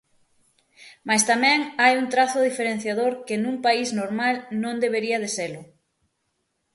Mais 1.07 1.23
tamén 1.31 1.59
hai 1.81 1.93
un 2.01 2.07
trazo 2.13 2.39
diferenciador 2.47 3.11
que 3.27 3.35
nun 3.43 3.55
país 3.65 3.89
normal 4.01 4.35
non 4.63 4.75
debería 4.83 5.17
de 5.23 5.29
selo. 5.37 5.61